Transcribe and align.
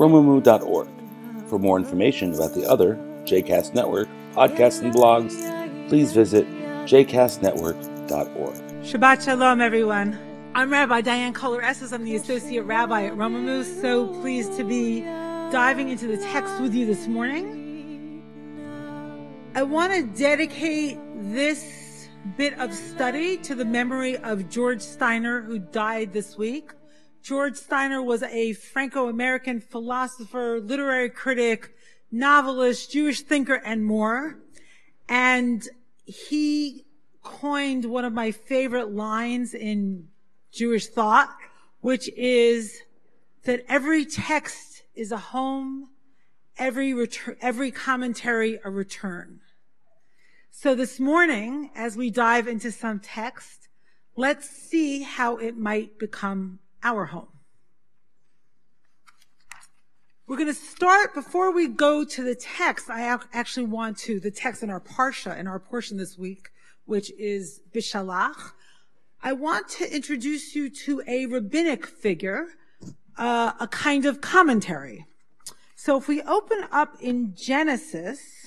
romemu.org. 0.00 0.88
For 1.46 1.58
more 1.58 1.76
information 1.76 2.32
about 2.32 2.54
the 2.54 2.66
other 2.66 2.96
JCast 3.24 3.74
Network 3.74 4.08
podcasts 4.32 4.80
and 4.80 4.94
blogs, 4.94 5.36
please 5.90 6.12
visit 6.14 6.46
jcastnetwork.org. 6.86 8.54
Shabbat 8.82 9.22
Shalom, 9.22 9.60
everyone. 9.60 10.18
I'm 10.54 10.72
Rabbi 10.72 11.02
Dianne 11.02 11.34
Cohler-Esses. 11.34 11.92
I'm 11.92 12.04
the 12.04 12.16
Associate 12.16 12.62
Rabbi 12.62 13.04
at 13.04 13.12
Romemu. 13.12 13.62
So 13.82 14.06
pleased 14.22 14.56
to 14.56 14.64
be 14.64 15.02
diving 15.52 15.90
into 15.90 16.06
the 16.06 16.16
text 16.16 16.58
with 16.62 16.74
you 16.74 16.86
this 16.86 17.06
morning. 17.06 17.58
I 19.54 19.62
want 19.64 19.92
to 19.92 20.02
dedicate 20.18 20.98
this 21.14 22.08
bit 22.38 22.58
of 22.58 22.72
study 22.72 23.36
to 23.38 23.54
the 23.54 23.66
memory 23.66 24.16
of 24.16 24.48
George 24.48 24.80
Steiner, 24.80 25.42
who 25.42 25.58
died 25.58 26.14
this 26.14 26.38
week. 26.38 26.72
George 27.22 27.56
Steiner 27.56 28.02
was 28.02 28.22
a 28.22 28.54
Franco-American 28.54 29.60
philosopher, 29.60 30.60
literary 30.60 31.10
critic, 31.10 31.74
novelist, 32.10 32.90
Jewish 32.90 33.20
thinker, 33.20 33.60
and 33.64 33.84
more. 33.84 34.38
And 35.08 35.68
he 36.06 36.86
coined 37.22 37.84
one 37.84 38.04
of 38.04 38.12
my 38.12 38.30
favorite 38.30 38.90
lines 38.90 39.54
in 39.54 40.08
Jewish 40.52 40.86
thought, 40.86 41.28
which 41.80 42.08
is 42.16 42.80
that 43.44 43.64
every 43.68 44.04
text 44.04 44.82
is 44.94 45.12
a 45.12 45.18
home, 45.18 45.90
every 46.58 46.94
every 47.40 47.70
commentary 47.70 48.58
a 48.64 48.70
return. 48.70 49.40
So 50.50 50.74
this 50.74 50.98
morning, 50.98 51.70
as 51.74 51.96
we 51.96 52.10
dive 52.10 52.48
into 52.48 52.72
some 52.72 52.98
text, 52.98 53.68
let's 54.16 54.48
see 54.48 55.02
how 55.02 55.36
it 55.36 55.56
might 55.56 55.98
become 55.98 56.58
our 56.82 57.06
home. 57.06 57.28
We're 60.26 60.36
going 60.36 60.46
to 60.46 60.54
start 60.54 61.12
before 61.12 61.50
we 61.50 61.66
go 61.66 62.04
to 62.04 62.22
the 62.22 62.36
text. 62.36 62.88
I 62.88 63.18
actually 63.32 63.66
want 63.66 63.98
to 63.98 64.20
the 64.20 64.30
text 64.30 64.62
in 64.62 64.70
our 64.70 64.80
parsha 64.80 65.36
in 65.36 65.48
our 65.48 65.58
portion 65.58 65.96
this 65.96 66.16
week, 66.16 66.50
which 66.84 67.10
is 67.18 67.60
Beshalach. 67.74 68.52
I 69.22 69.32
want 69.32 69.68
to 69.70 69.92
introduce 69.92 70.54
you 70.54 70.70
to 70.70 71.02
a 71.06 71.26
rabbinic 71.26 71.84
figure, 71.84 72.46
uh, 73.18 73.52
a 73.58 73.66
kind 73.66 74.06
of 74.06 74.20
commentary. 74.20 75.04
So 75.74 75.98
if 75.98 76.06
we 76.06 76.22
open 76.22 76.64
up 76.70 76.96
in 77.00 77.34
Genesis, 77.34 78.39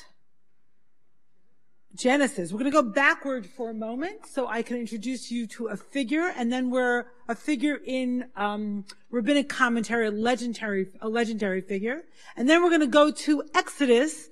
Genesis. 1.96 2.52
We're 2.52 2.60
going 2.60 2.72
to 2.72 2.82
go 2.82 2.90
backward 2.90 3.46
for 3.46 3.70
a 3.70 3.74
moment 3.74 4.26
so 4.26 4.48
I 4.48 4.64
can 4.64 4.78
introduce 4.78 5.30
you 5.30 5.46
to 5.48 5.68
a 5.68 5.78
figure, 5.78 6.34
and 6.36 6.52
then 6.52 6.72
we're 6.72 7.06
a 7.30 7.36
figure 7.36 7.80
in 7.86 8.26
um, 8.36 8.86
rabbinic 9.12 9.48
commentary, 9.48 10.08
a 10.08 10.12
legendary, 10.12 10.88
a 11.02 11.10
legendary 11.10 11.62
figure, 11.62 12.04
and 12.36 12.50
then 12.50 12.64
we're 12.64 12.70
going 12.70 12.82
to 12.82 12.88
go 12.88 13.12
to 13.12 13.44
Exodus, 13.54 14.30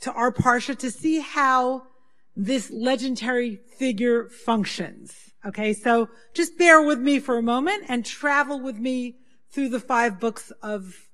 to 0.00 0.12
our 0.12 0.32
parsha, 0.32 0.76
to 0.78 0.90
see 0.90 1.20
how 1.20 1.84
this 2.36 2.70
legendary 2.70 3.60
figure 3.78 4.28
functions. 4.28 5.14
Okay, 5.46 5.72
so 5.72 6.08
just 6.34 6.58
bear 6.58 6.82
with 6.82 6.98
me 6.98 7.18
for 7.18 7.38
a 7.38 7.42
moment 7.42 7.84
and 7.88 8.04
travel 8.04 8.60
with 8.60 8.76
me 8.76 9.16
through 9.50 9.68
the 9.68 9.80
five 9.80 10.20
books 10.20 10.52
of 10.62 11.08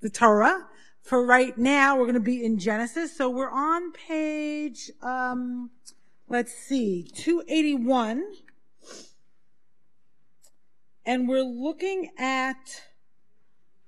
the 0.00 0.10
Torah 0.10 0.66
for 1.08 1.24
right 1.24 1.56
now, 1.56 1.96
we're 1.96 2.04
going 2.04 2.12
to 2.14 2.20
be 2.20 2.44
in 2.44 2.58
Genesis. 2.58 3.16
So 3.16 3.30
we're 3.30 3.50
on 3.50 3.92
page, 3.92 4.90
um, 5.00 5.70
let's 6.28 6.52
see, 6.52 7.02
281. 7.14 8.22
And 11.06 11.26
we're 11.26 11.40
looking 11.40 12.10
at 12.18 12.82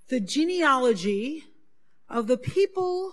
the 0.08 0.19
genealogy 0.19 1.44
of 2.08 2.26
the 2.26 2.38
people 2.38 3.12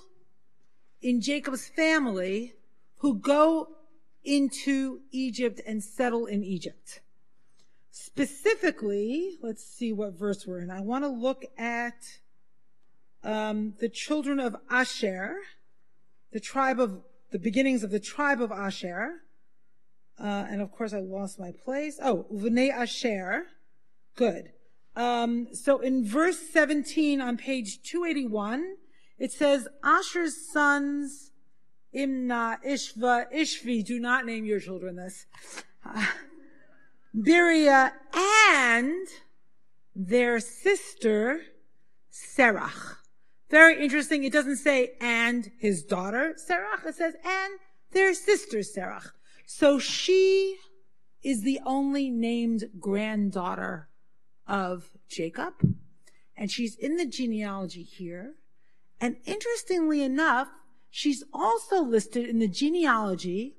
in 1.01 1.19
Jacob's 1.19 1.67
family 1.67 2.53
who 2.99 3.19
go 3.19 3.67
into 4.23 5.01
Egypt 5.11 5.59
and 5.67 5.83
settle 5.83 6.27
in 6.27 6.45
Egypt. 6.45 7.01
Specifically, 7.91 9.37
let's 9.41 9.65
see 9.65 9.91
what 9.91 10.13
verse 10.13 10.47
we're 10.47 10.59
in. 10.59 10.71
I 10.71 10.79
want 10.79 11.03
to 11.03 11.09
look 11.09 11.43
at 11.57 12.19
um, 13.23 13.73
the 13.79 13.89
children 13.89 14.39
of 14.39 14.55
Asher, 14.69 15.37
the 16.31 16.39
tribe 16.39 16.79
of 16.79 17.01
the 17.31 17.39
beginnings 17.39 17.83
of 17.83 17.91
the 17.91 17.99
tribe 17.99 18.41
of 18.41 18.51
Asher. 18.51 19.21
Uh, 20.19 20.45
and 20.49 20.61
of 20.61 20.71
course, 20.71 20.93
I 20.93 20.99
lost 20.99 21.39
my 21.39 21.51
place. 21.63 21.99
Oh, 22.01 22.25
Uvnei 22.33 22.71
Asher. 22.71 23.45
Good. 24.15 24.51
Um, 24.95 25.49
so 25.53 25.79
in 25.79 26.05
verse 26.05 26.39
17 26.51 27.21
on 27.21 27.37
page 27.37 27.83
281, 27.83 28.77
it 29.19 29.31
says, 29.31 29.67
Asher's 29.83 30.35
sons, 30.51 31.31
Imna, 31.93 32.57
Ishva, 32.65 33.31
Ishvi, 33.33 33.85
do 33.85 33.99
not 33.99 34.25
name 34.25 34.45
your 34.45 34.59
children 34.59 34.95
this. 34.95 35.25
Biria, 37.15 37.91
and 38.51 39.07
their 39.95 40.39
sister, 40.39 41.41
Serach. 42.11 42.97
Very 43.49 43.81
interesting. 43.81 44.23
It 44.23 44.33
doesn't 44.33 44.57
say 44.57 44.93
and 44.99 45.51
his 45.57 45.83
daughter 45.83 46.35
Serach. 46.37 46.85
It 46.85 46.95
says 46.95 47.15
and 47.23 47.59
their 47.91 48.13
sister 48.13 48.59
Serach. 48.59 49.11
So 49.45 49.79
she 49.79 50.57
is 51.23 51.41
the 51.41 51.59
only 51.65 52.09
named 52.09 52.65
granddaughter 52.79 53.89
of 54.45 54.89
Jacob. 55.09 55.53
And 56.35 56.51
she's 56.51 56.75
in 56.75 56.97
the 56.97 57.05
genealogy 57.05 57.83
here. 57.83 58.35
And 58.99 59.17
interestingly 59.25 60.01
enough, 60.01 60.49
she's 60.89 61.23
also 61.33 61.81
listed 61.81 62.27
in 62.27 62.39
the 62.39 62.47
genealogy 62.47 63.57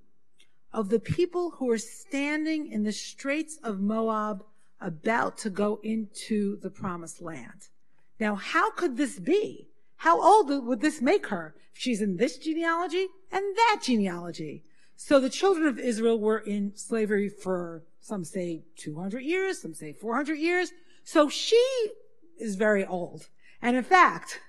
of 0.73 0.91
the 0.91 1.01
people 1.01 1.53
who 1.53 1.71
are 1.71 1.79
standing 1.79 2.71
in 2.71 2.83
the 2.83 2.93
straits 2.93 3.59
of 3.63 3.81
Moab 3.81 4.45
about 4.81 5.39
to 5.39 5.51
go 5.51 5.81
into 5.83 6.57
the 6.61 6.71
promised 6.71 7.21
land. 7.21 7.69
Now, 8.21 8.35
how 8.35 8.71
could 8.71 8.97
this 8.97 9.19
be? 9.19 9.68
How 9.99 10.23
old 10.23 10.49
would 10.67 10.81
this 10.81 11.01
make 11.01 11.27
her? 11.29 11.55
If 11.75 11.81
she's 11.81 12.01
in 12.01 12.17
this 12.17 12.39
genealogy 12.39 13.09
and 13.31 13.45
that 13.57 13.81
genealogy. 13.83 14.65
So 14.97 15.21
the 15.21 15.31
children 15.31 15.67
of 15.67 15.79
Israel 15.79 16.19
were 16.19 16.39
in 16.39 16.73
slavery 16.77 17.29
for 17.29 17.85
some 18.01 18.25
say 18.25 18.63
200 18.77 19.21
years, 19.21 19.61
some 19.61 19.75
say 19.75 19.93
400 19.93 20.35
years. 20.35 20.73
So 21.05 21.29
she 21.29 21.63
is 22.39 22.57
very 22.57 22.85
old. 22.85 23.29
And 23.61 23.77
in 23.77 23.85
fact, 23.85 24.41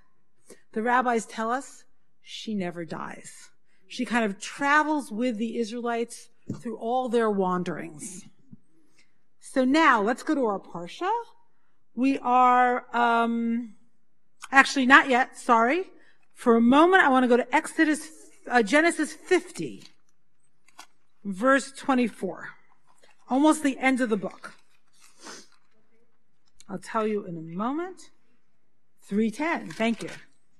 the 0.73 0.81
rabbis 0.81 1.25
tell 1.25 1.51
us 1.51 1.83
she 2.21 2.53
never 2.53 2.85
dies. 2.85 3.49
She 3.87 4.05
kind 4.05 4.23
of 4.23 4.39
travels 4.39 5.11
with 5.11 5.37
the 5.37 5.57
Israelites 5.57 6.29
through 6.61 6.77
all 6.77 7.09
their 7.09 7.29
wanderings. 7.29 8.25
So 9.39 9.65
now 9.65 10.01
let's 10.01 10.21
go 10.21 10.35
to 10.35 10.45
our 10.45 10.59
Parsha. 10.59 11.11
We 11.95 12.19
are, 12.19 12.85
um, 12.95 13.73
Actually, 14.51 14.85
not 14.85 15.09
yet. 15.09 15.37
Sorry. 15.37 15.85
For 16.33 16.55
a 16.55 16.61
moment, 16.61 17.03
I 17.03 17.09
want 17.09 17.23
to 17.23 17.27
go 17.27 17.37
to 17.37 17.55
Exodus, 17.55 18.09
uh, 18.49 18.63
Genesis 18.63 19.13
50, 19.13 19.83
verse 21.23 21.71
24. 21.71 22.49
Almost 23.29 23.63
the 23.63 23.77
end 23.77 24.01
of 24.01 24.09
the 24.09 24.17
book. 24.17 24.53
I'll 26.69 26.79
tell 26.79 27.05
you 27.05 27.25
in 27.25 27.35
a 27.35 27.41
moment. 27.41 28.09
310. 29.03 29.71
Thank 29.71 30.03
you. 30.03 30.09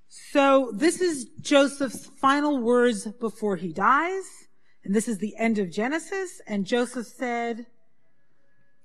So 0.07 0.71
this 0.73 1.01
is 1.01 1.27
Joseph's 1.39 2.07
final 2.07 2.57
words 2.57 3.05
before 3.19 3.55
he 3.55 3.71
dies. 3.71 4.47
And 4.83 4.95
this 4.95 5.07
is 5.07 5.19
the 5.19 5.35
end 5.37 5.59
of 5.59 5.69
Genesis. 5.69 6.41
And 6.47 6.65
Joseph 6.65 7.05
said 7.05 7.67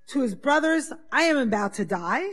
to 0.09 0.21
his 0.21 0.35
brothers, 0.35 0.93
I 1.11 1.23
am 1.23 1.39
about 1.39 1.75
to 1.75 1.85
die. 1.85 2.29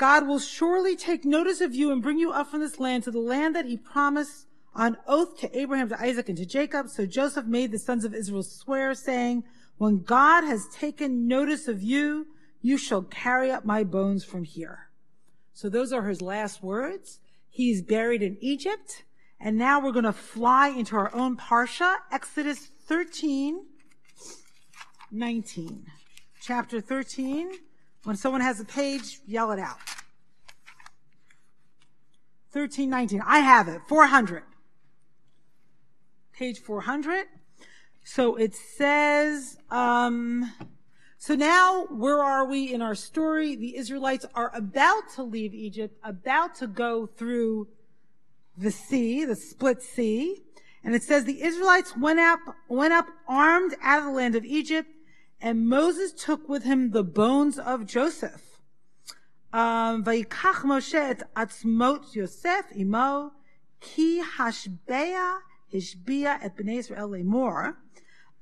God 0.00 0.26
will 0.26 0.38
surely 0.38 0.96
take 0.96 1.26
notice 1.26 1.60
of 1.60 1.74
you 1.74 1.92
and 1.92 2.02
bring 2.02 2.18
you 2.18 2.32
up 2.32 2.50
from 2.50 2.60
this 2.60 2.80
land 2.80 3.04
to 3.04 3.10
the 3.10 3.18
land 3.18 3.54
that 3.54 3.66
he 3.66 3.76
promised 3.76 4.46
on 4.74 4.96
oath 5.06 5.38
to 5.40 5.58
Abraham, 5.58 5.90
to 5.90 6.00
Isaac, 6.00 6.30
and 6.30 6.38
to 6.38 6.46
Jacob. 6.46 6.88
So 6.88 7.04
Joseph 7.04 7.44
made 7.44 7.70
the 7.70 7.78
sons 7.78 8.06
of 8.06 8.14
Israel 8.14 8.42
swear, 8.42 8.94
saying, 8.94 9.44
When 9.76 10.02
God 10.02 10.42
has 10.44 10.66
taken 10.68 11.28
notice 11.28 11.68
of 11.68 11.82
you, 11.82 12.28
you 12.62 12.78
shall 12.78 13.02
carry 13.02 13.50
up 13.50 13.66
my 13.66 13.84
bones 13.84 14.24
from 14.24 14.44
here. 14.44 14.88
So 15.52 15.68
those 15.68 15.92
are 15.92 16.08
his 16.08 16.22
last 16.22 16.62
words. 16.62 17.20
He's 17.50 17.82
buried 17.82 18.22
in 18.22 18.38
Egypt. 18.40 19.04
And 19.38 19.58
now 19.58 19.84
we're 19.84 19.92
going 19.92 20.06
to 20.06 20.14
fly 20.14 20.68
into 20.68 20.96
our 20.96 21.14
own 21.14 21.36
Parsha, 21.36 21.96
Exodus 22.10 22.70
13, 22.86 23.66
19. 25.10 25.86
Chapter 26.40 26.80
13. 26.80 27.50
When 28.04 28.16
someone 28.16 28.40
has 28.40 28.60
a 28.60 28.64
page, 28.64 29.20
yell 29.26 29.52
it 29.52 29.58
out. 29.58 29.76
1319. 32.52 33.22
I 33.24 33.38
have 33.38 33.68
it. 33.68 33.80
400. 33.86 34.42
Page 36.32 36.58
400. 36.58 37.26
So 38.02 38.36
it 38.36 38.54
says, 38.54 39.58
um, 39.70 40.52
so 41.16 41.34
now 41.34 41.86
where 41.90 42.22
are 42.22 42.44
we 42.46 42.72
in 42.72 42.82
our 42.82 42.94
story? 42.94 43.54
The 43.54 43.76
Israelites 43.76 44.26
are 44.34 44.50
about 44.54 45.10
to 45.14 45.22
leave 45.22 45.54
Egypt, 45.54 45.96
about 46.02 46.54
to 46.56 46.66
go 46.66 47.06
through 47.06 47.68
the 48.56 48.70
sea, 48.70 49.24
the 49.24 49.36
split 49.36 49.82
sea. 49.82 50.42
And 50.82 50.94
it 50.94 51.02
says 51.02 51.24
the 51.24 51.42
Israelites 51.42 51.96
went 51.96 52.18
up, 52.18 52.40
went 52.68 52.94
up 52.94 53.06
armed 53.28 53.76
out 53.82 54.00
of 54.00 54.06
the 54.06 54.10
land 54.12 54.34
of 54.34 54.44
Egypt, 54.44 54.88
and 55.40 55.68
Moses 55.68 56.12
took 56.12 56.48
with 56.48 56.64
him 56.64 56.90
the 56.90 57.04
bones 57.04 57.58
of 57.58 57.86
Joseph 57.86 58.49
ויקח 60.05 60.65
משה 60.67 61.11
את 61.11 61.23
עצמות 61.35 62.15
יוסף 62.15 62.65
עמו, 62.71 63.29
כי 63.81 64.21
השבע 64.39 65.19
השביע 65.73 66.45
את 66.45 66.55
בני 66.55 66.71
ישראל 66.71 67.05
לאמור, 67.11 67.51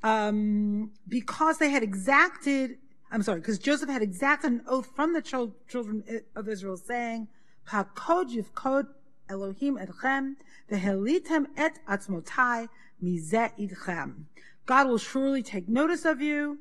um, 0.04 0.92
because 1.08 1.58
they 1.58 1.70
had 1.70 1.84
exacted, 1.84 2.78
I'm 3.12 3.22
sorry, 3.22 3.40
because 3.40 3.60
Joseph 3.60 3.90
had 3.90 4.02
exacted 4.02 4.52
an 4.52 4.62
oath 4.68 4.90
from 4.96 5.14
the 5.14 5.22
children 5.22 6.04
of 6.36 6.48
Israel 6.48 6.78
saying, 6.78 7.28
Pakod 7.68 8.30
yivkod 8.36 8.88
Elohim 9.30 9.78
etchem, 9.78 10.36
vehelitem 10.70 11.46
et 11.56 11.80
atzmotai 11.88 12.68
mizeh 13.02 13.52
idchem. 13.58 14.26
God 14.66 14.88
will 14.88 14.98
surely 14.98 15.42
take 15.42 15.68
notice 15.70 16.06
of 16.06 16.22
you, 16.22 16.60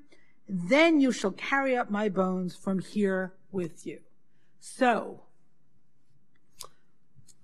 then 0.48 1.00
you 1.00 1.12
shall 1.12 1.32
carry 1.32 1.76
up 1.76 1.90
my 1.90 2.08
bones 2.08 2.54
from 2.54 2.78
here 2.78 3.34
with 3.50 3.86
you. 3.86 4.00
So, 4.59 5.23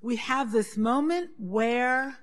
we 0.01 0.17
have 0.17 0.51
this 0.51 0.77
moment 0.77 1.31
where 1.37 2.17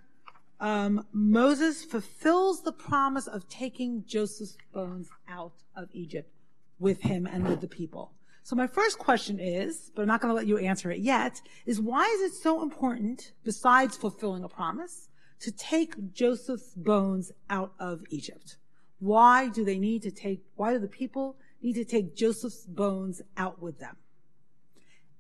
um, 0.60 1.06
Moses 1.12 1.84
fulfills 1.84 2.62
the 2.62 2.72
promise 2.72 3.26
of 3.26 3.48
taking 3.48 4.04
Joseph's 4.06 4.58
bones 4.72 5.08
out 5.28 5.54
of 5.74 5.88
Egypt 5.92 6.30
with 6.78 7.00
him 7.00 7.26
and 7.26 7.48
with 7.48 7.60
the 7.60 7.68
people. 7.68 8.12
So 8.42 8.56
my 8.56 8.66
first 8.66 8.98
question 8.98 9.38
is, 9.38 9.90
but 9.94 10.02
I'm 10.02 10.08
not 10.08 10.20
going 10.20 10.30
to 10.30 10.36
let 10.36 10.46
you 10.46 10.58
answer 10.58 10.90
it 10.90 11.00
yet, 11.00 11.40
is 11.66 11.80
why 11.80 12.04
is 12.04 12.32
it 12.32 12.34
so 12.34 12.62
important, 12.62 13.32
besides 13.44 13.96
fulfilling 13.96 14.44
a 14.44 14.48
promise, 14.48 15.08
to 15.40 15.52
take 15.52 16.12
Joseph's 16.12 16.74
bones 16.74 17.32
out 17.48 17.72
of 17.78 18.02
Egypt? 18.10 18.56
Why 18.98 19.48
do 19.48 19.64
they 19.64 19.78
need 19.78 20.02
to 20.02 20.10
take, 20.10 20.42
why 20.56 20.72
do 20.72 20.78
the 20.78 20.88
people 20.88 21.36
need 21.62 21.74
to 21.74 21.84
take 21.84 22.16
Joseph's 22.16 22.66
bones 22.66 23.22
out 23.36 23.62
with 23.62 23.78
them? 23.78 23.96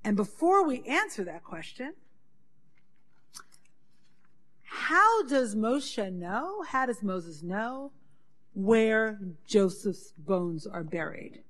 And 0.04 0.16
before 0.16 0.66
we 0.66 0.82
answer 0.84 1.24
that 1.24 1.44
question, 1.44 1.94
how 4.62 5.22
does 5.24 5.54
Moshe 5.54 6.12
know? 6.12 6.62
How 6.62 6.86
does 6.86 7.02
Moses 7.02 7.42
know 7.42 7.92
where 8.54 9.20
Joseph's 9.46 10.12
bones 10.16 10.66
are 10.66 10.82
buried? 10.82 11.42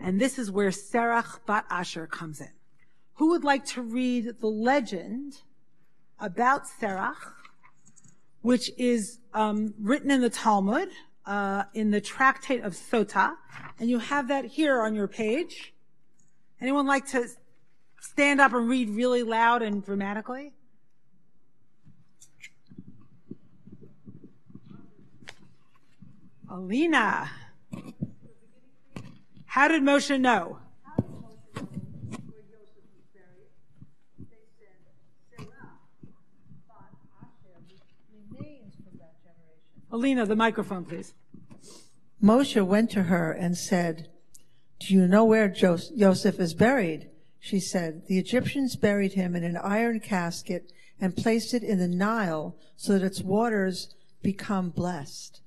And 0.00 0.20
this 0.20 0.38
is 0.38 0.50
where 0.50 0.70
Serach 0.70 1.38
Bat 1.46 1.66
Asher 1.70 2.06
comes 2.06 2.40
in. 2.40 2.50
Who 3.14 3.28
would 3.30 3.44
like 3.44 3.64
to 3.66 3.82
read 3.82 4.40
the 4.40 4.48
legend 4.48 5.42
about 6.18 6.64
Serach, 6.66 7.34
which 8.40 8.70
is 8.76 9.20
um, 9.32 9.74
written 9.78 10.10
in 10.10 10.20
the 10.20 10.30
Talmud, 10.30 10.88
uh, 11.24 11.64
in 11.74 11.90
the 11.90 12.00
Tractate 12.00 12.62
of 12.64 12.74
Sota, 12.74 13.34
and 13.78 13.88
you 13.88 13.98
have 13.98 14.28
that 14.28 14.44
here 14.44 14.82
on 14.82 14.94
your 14.94 15.06
page. 15.06 15.72
Anyone 16.60 16.86
like 16.86 17.06
to 17.08 17.26
stand 18.02 18.40
up 18.40 18.52
and 18.52 18.68
read 18.68 18.90
really 18.90 19.22
loud 19.22 19.62
and 19.62 19.84
dramatically? 19.84 20.52
Alina. 26.50 27.30
How 29.46 29.68
did 29.68 29.82
Moshe 29.82 30.20
know? 30.20 30.58
Alina, 39.90 40.26
the 40.26 40.36
microphone, 40.36 40.84
please. 40.84 41.14
Moshe 42.22 42.64
went 42.64 42.90
to 42.90 43.04
her 43.04 43.30
and 43.30 43.56
said, 43.56 44.08
Do 44.80 44.94
you 44.94 45.06
know 45.06 45.24
where 45.24 45.48
Joseph 45.48 46.40
is 46.40 46.54
buried? 46.54 47.11
She 47.44 47.58
said, 47.58 48.06
The 48.06 48.20
Egyptians 48.20 48.76
buried 48.76 49.14
him 49.14 49.34
in 49.34 49.42
an 49.42 49.56
iron 49.56 49.98
casket 49.98 50.72
and 51.00 51.16
placed 51.16 51.52
it 51.52 51.64
in 51.64 51.80
the 51.80 51.88
Nile 51.88 52.56
so 52.76 52.92
that 52.92 53.04
its 53.04 53.20
waters 53.20 53.96
become 54.22 54.70
blessed. 54.70 55.40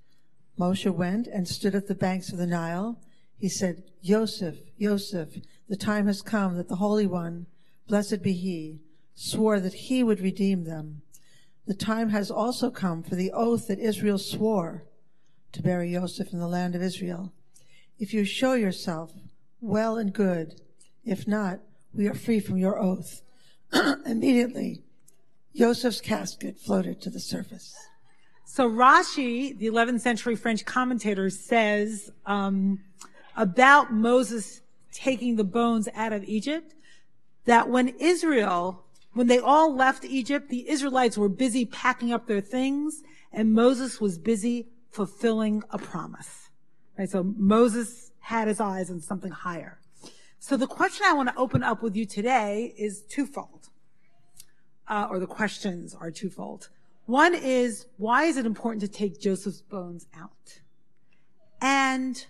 Moshe 0.59 0.93
went 0.93 1.25
and 1.25 1.47
stood 1.47 1.73
at 1.73 1.87
the 1.87 1.95
banks 1.95 2.33
of 2.33 2.37
the 2.37 2.45
Nile. 2.45 2.99
He 3.37 3.47
said, 3.47 3.83
Joseph, 4.03 4.57
Joseph, 4.77 5.37
the 5.69 5.77
time 5.77 6.07
has 6.07 6.21
come 6.21 6.57
that 6.57 6.67
the 6.67 6.75
Holy 6.75 7.07
One, 7.07 7.45
blessed 7.87 8.21
be 8.21 8.33
he, 8.33 8.81
swore 9.15 9.61
that 9.61 9.73
he 9.73 10.03
would 10.03 10.19
redeem 10.19 10.65
them. 10.65 11.01
The 11.65 11.73
time 11.73 12.09
has 12.09 12.29
also 12.29 12.71
come 12.71 13.03
for 13.03 13.15
the 13.15 13.31
oath 13.31 13.69
that 13.69 13.79
Israel 13.79 14.17
swore 14.17 14.83
to 15.53 15.63
bury 15.63 15.93
Joseph 15.93 16.33
in 16.33 16.39
the 16.39 16.47
land 16.49 16.75
of 16.75 16.81
Israel. 16.81 17.31
If 17.97 18.13
you 18.13 18.25
show 18.25 18.53
yourself 18.53 19.13
well 19.61 19.97
and 19.97 20.11
good, 20.11 20.59
if 21.05 21.25
not, 21.25 21.61
we 21.95 22.07
are 22.07 22.13
free 22.13 22.39
from 22.39 22.57
your 22.57 22.79
oath. 22.79 23.21
Immediately, 24.05 24.83
Joseph's 25.55 26.01
casket 26.01 26.59
floated 26.59 27.01
to 27.01 27.09
the 27.09 27.19
surface. 27.19 27.75
So 28.45 28.69
Rashi, 28.69 29.57
the 29.57 29.67
11th 29.67 30.01
century 30.01 30.35
French 30.35 30.65
commentator, 30.65 31.29
says 31.29 32.11
um, 32.25 32.79
about 33.35 33.93
Moses 33.93 34.61
taking 34.91 35.35
the 35.35 35.43
bones 35.43 35.89
out 35.93 36.13
of 36.13 36.23
Egypt 36.25 36.73
that 37.45 37.69
when 37.69 37.89
Israel, 37.99 38.85
when 39.13 39.27
they 39.27 39.39
all 39.39 39.75
left 39.75 40.05
Egypt, 40.05 40.49
the 40.49 40.69
Israelites 40.69 41.17
were 41.17 41.29
busy 41.29 41.65
packing 41.65 42.11
up 42.11 42.27
their 42.27 42.41
things, 42.41 43.03
and 43.31 43.53
Moses 43.53 43.99
was 43.99 44.17
busy 44.17 44.67
fulfilling 44.89 45.63
a 45.69 45.77
promise. 45.77 46.49
Right? 46.97 47.09
So 47.09 47.23
Moses 47.23 48.11
had 48.19 48.47
his 48.47 48.59
eyes 48.59 48.89
on 48.89 49.01
something 49.01 49.31
higher. 49.31 49.79
So 50.47 50.57
the 50.57 50.67
question 50.67 51.07
I 51.09 51.13
want 51.13 51.29
to 51.29 51.35
open 51.37 51.63
up 51.63 51.81
with 51.81 51.95
you 51.95 52.05
today 52.05 52.71
is 52.77 53.01
twofold, 53.01 53.69
uh, 54.87 55.07
or 55.09 55.17
the 55.17 55.25
questions 55.25 55.95
are 55.95 56.11
twofold. 56.11 56.69
One 57.07 57.33
is, 57.33 57.87
why 57.97 58.25
is 58.25 58.37
it 58.37 58.45
important 58.45 58.81
to 58.81 58.87
take 58.87 59.19
Joseph's 59.19 59.63
bones 59.63 60.05
out? 60.15 60.59
And 61.59 62.23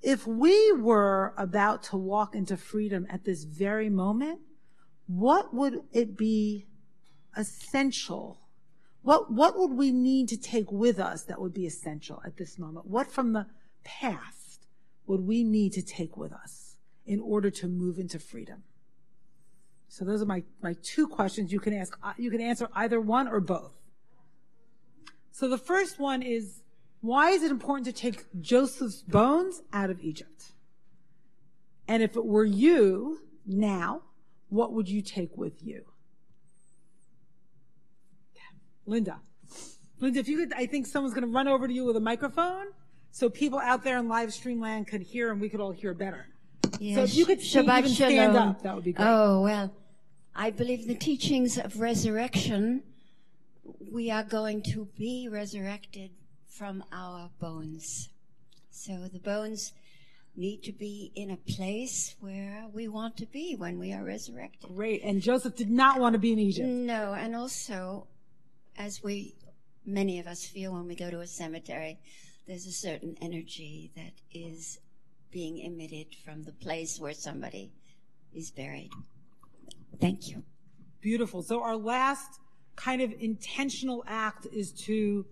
if 0.00 0.26
we 0.26 0.72
were 0.72 1.34
about 1.36 1.82
to 1.90 1.98
walk 1.98 2.34
into 2.34 2.56
freedom 2.56 3.06
at 3.10 3.26
this 3.26 3.44
very 3.44 3.90
moment, 3.90 4.40
what 5.06 5.52
would 5.52 5.82
it 5.92 6.16
be 6.16 6.64
essential? 7.36 8.40
What, 9.02 9.30
what 9.30 9.58
would 9.58 9.72
we 9.72 9.92
need 9.92 10.30
to 10.30 10.38
take 10.38 10.72
with 10.72 10.98
us 10.98 11.24
that 11.24 11.38
would 11.38 11.52
be 11.52 11.66
essential 11.66 12.22
at 12.24 12.38
this 12.38 12.58
moment? 12.58 12.86
What 12.86 13.12
from 13.12 13.34
the 13.34 13.44
past 13.84 14.66
would 15.06 15.20
we 15.20 15.44
need 15.44 15.74
to 15.74 15.82
take 15.82 16.16
with 16.16 16.32
us? 16.32 16.65
In 17.06 17.20
order 17.20 17.50
to 17.50 17.68
move 17.68 17.98
into 17.98 18.18
freedom? 18.18 18.64
So 19.88 20.04
those 20.04 20.20
are 20.20 20.26
my, 20.26 20.42
my 20.62 20.74
two 20.82 21.06
questions. 21.06 21.52
You 21.52 21.60
can 21.60 21.72
ask, 21.72 21.96
uh, 22.02 22.12
you 22.18 22.30
can 22.30 22.40
answer 22.40 22.68
either 22.74 23.00
one 23.00 23.28
or 23.28 23.40
both. 23.40 23.72
So 25.30 25.48
the 25.48 25.58
first 25.58 25.98
one 25.98 26.22
is, 26.22 26.62
why 27.00 27.30
is 27.30 27.42
it 27.42 27.50
important 27.50 27.86
to 27.86 27.92
take 27.92 28.24
Joseph's 28.40 29.02
bones 29.02 29.62
out 29.72 29.90
of 29.90 30.00
Egypt? 30.00 30.52
And 31.86 32.02
if 32.02 32.16
it 32.16 32.24
were 32.24 32.44
you 32.44 33.20
now, 33.46 34.02
what 34.48 34.72
would 34.72 34.88
you 34.88 35.02
take 35.02 35.36
with 35.36 35.62
you? 35.62 35.84
Linda. 38.86 39.20
Linda, 39.98 40.20
if 40.20 40.28
you 40.28 40.38
could, 40.38 40.52
I 40.52 40.66
think 40.66 40.86
someone's 40.86 41.14
going 41.14 41.26
to 41.26 41.32
run 41.32 41.48
over 41.48 41.66
to 41.66 41.72
you 41.72 41.84
with 41.84 41.96
a 41.96 42.00
microphone 42.00 42.66
so 43.10 43.28
people 43.28 43.58
out 43.58 43.82
there 43.82 43.98
in 43.98 44.08
live 44.08 44.32
stream 44.32 44.60
land 44.60 44.86
could 44.88 45.02
hear 45.02 45.32
and 45.32 45.40
we 45.40 45.48
could 45.48 45.60
all 45.60 45.72
hear 45.72 45.94
better. 45.94 46.28
So 46.78 47.02
if 47.02 47.14
you 47.14 47.26
could 47.26 47.40
Shabbat 47.40 47.78
even 47.78 47.90
stand 47.90 48.14
shalom. 48.14 48.48
up, 48.50 48.62
that 48.62 48.74
would 48.74 48.84
be 48.84 48.92
great. 48.92 49.06
Oh, 49.06 49.42
well, 49.42 49.72
I 50.34 50.50
believe 50.50 50.86
the 50.86 50.94
teachings 50.94 51.58
of 51.58 51.80
resurrection, 51.80 52.82
we 53.90 54.10
are 54.10 54.22
going 54.22 54.62
to 54.74 54.88
be 54.96 55.28
resurrected 55.30 56.10
from 56.46 56.84
our 56.92 57.30
bones. 57.40 58.10
So 58.70 59.08
the 59.12 59.18
bones 59.18 59.72
need 60.36 60.62
to 60.64 60.72
be 60.72 61.12
in 61.14 61.30
a 61.30 61.36
place 61.36 62.14
where 62.20 62.66
we 62.72 62.88
want 62.88 63.16
to 63.16 63.26
be 63.26 63.56
when 63.56 63.78
we 63.78 63.92
are 63.92 64.04
resurrected. 64.04 64.74
Great. 64.74 65.02
And 65.02 65.22
Joseph 65.22 65.56
did 65.56 65.70
not 65.70 65.98
want 65.98 66.12
to 66.12 66.18
be 66.18 66.32
in 66.32 66.38
Egypt. 66.38 66.68
No, 66.68 67.14
and 67.14 67.34
also, 67.34 68.06
as 68.76 69.02
we, 69.02 69.34
many 69.86 70.18
of 70.18 70.26
us 70.26 70.44
feel 70.44 70.74
when 70.74 70.86
we 70.86 70.94
go 70.94 71.10
to 71.10 71.20
a 71.20 71.26
cemetery, 71.26 71.98
there's 72.46 72.66
a 72.66 72.72
certain 72.72 73.16
energy 73.22 73.90
that 73.96 74.12
is 74.32 74.78
being 75.36 75.58
emitted 75.58 76.06
from 76.24 76.42
the 76.44 76.52
place 76.52 76.98
where 76.98 77.12
somebody 77.12 77.70
is 78.34 78.50
buried. 78.50 78.88
Thank 80.00 80.28
you. 80.28 80.42
Beautiful. 81.02 81.42
So 81.42 81.62
our 81.62 81.76
last 81.76 82.40
kind 82.74 83.02
of 83.02 83.12
intentional 83.20 84.02
act 84.06 84.46
is 84.50 84.72
to 84.86 85.26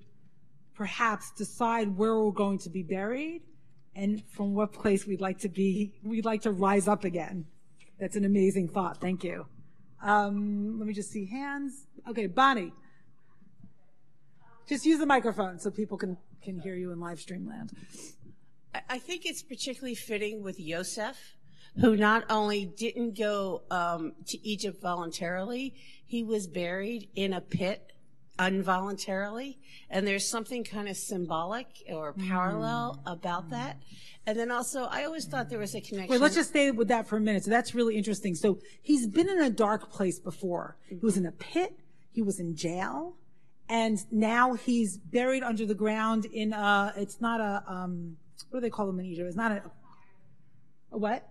perhaps 0.74 1.32
decide 1.38 1.96
where 1.96 2.20
we're 2.20 2.32
going 2.32 2.58
to 2.58 2.68
be 2.68 2.82
buried 2.82 3.44
and 3.96 4.22
from 4.28 4.52
what 4.52 4.74
place 4.74 5.06
we'd 5.06 5.22
like 5.22 5.38
to 5.38 5.48
be, 5.48 5.94
we'd 6.02 6.26
like 6.26 6.42
to 6.42 6.52
rise 6.52 6.86
up 6.86 7.04
again. 7.04 7.46
That's 7.98 8.16
an 8.16 8.26
amazing 8.26 8.68
thought. 8.68 9.00
Thank 9.00 9.24
you. 9.24 9.46
Um, 10.02 10.78
let 10.78 10.86
me 10.86 10.92
just 10.92 11.12
see 11.12 11.24
hands. 11.24 11.86
Okay, 12.10 12.26
Bonnie. 12.26 12.74
Just 14.68 14.84
use 14.84 14.98
the 14.98 15.06
microphone 15.06 15.58
so 15.58 15.70
people 15.70 15.96
can, 15.96 16.18
can 16.42 16.58
hear 16.58 16.74
you 16.74 16.92
in 16.92 17.00
live 17.00 17.20
stream 17.20 17.48
land. 17.48 17.72
I 18.88 18.98
think 18.98 19.26
it's 19.26 19.42
particularly 19.42 19.94
fitting 19.94 20.42
with 20.42 20.58
Yosef, 20.58 21.36
who 21.80 21.96
not 21.96 22.24
only 22.30 22.64
didn't 22.64 23.18
go 23.18 23.62
um, 23.70 24.12
to 24.26 24.46
Egypt 24.46 24.80
voluntarily, 24.80 25.74
he 26.06 26.22
was 26.22 26.46
buried 26.46 27.08
in 27.14 27.32
a 27.32 27.40
pit 27.40 27.92
involuntarily. 28.38 29.58
And 29.90 30.06
there's 30.06 30.26
something 30.28 30.64
kind 30.64 30.88
of 30.88 30.96
symbolic 30.96 31.66
or 31.88 32.12
parallel 32.12 33.00
mm. 33.04 33.12
about 33.12 33.50
that. 33.50 33.80
And 34.26 34.38
then 34.38 34.50
also, 34.50 34.84
I 34.84 35.04
always 35.04 35.26
thought 35.26 35.50
there 35.50 35.58
was 35.58 35.74
a 35.74 35.80
connection. 35.80 36.10
Wait, 36.10 36.20
let's 36.20 36.34
just 36.34 36.50
stay 36.50 36.70
with 36.70 36.88
that 36.88 37.06
for 37.06 37.16
a 37.16 37.20
minute. 37.20 37.44
So 37.44 37.50
that's 37.50 37.74
really 37.74 37.96
interesting. 37.96 38.34
So 38.34 38.58
he's 38.82 39.06
been 39.06 39.28
in 39.28 39.40
a 39.40 39.50
dark 39.50 39.90
place 39.90 40.18
before. 40.18 40.76
He 40.88 40.96
was 40.96 41.16
in 41.16 41.26
a 41.26 41.32
pit. 41.32 41.78
He 42.12 42.22
was 42.22 42.40
in 42.40 42.56
jail 42.56 43.16
and 43.68 44.04
now 44.10 44.54
he's 44.54 44.98
buried 44.98 45.42
under 45.42 45.64
the 45.64 45.74
ground 45.74 46.26
in 46.26 46.52
a, 46.52 46.92
it's 46.96 47.20
not 47.20 47.40
a, 47.40 47.62
um, 47.66 48.16
what 48.50 48.60
do 48.60 48.60
they 48.60 48.70
call 48.70 48.86
them 48.86 49.00
in 49.00 49.06
Egypt? 49.06 49.26
It's 49.26 49.36
not 49.36 49.52
a, 49.52 49.62
a 50.92 50.98
what? 50.98 51.28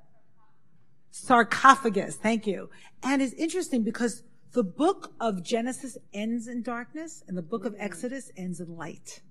Sarcophagus. 1.11 2.15
Thank 2.15 2.47
you. 2.47 2.69
And 3.03 3.21
it's 3.21 3.33
interesting 3.33 3.83
because 3.83 4.23
the 4.53 4.63
book 4.63 5.13
of 5.19 5.43
Genesis 5.43 5.97
ends 6.13 6.47
in 6.47 6.61
darkness 6.63 7.23
and 7.27 7.37
the 7.37 7.41
book 7.41 7.65
of 7.65 7.75
Exodus 7.77 8.31
ends 8.37 8.59
in 8.59 8.75
light, 8.75 9.21